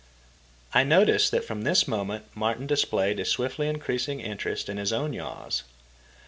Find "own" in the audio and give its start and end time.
4.91-5.13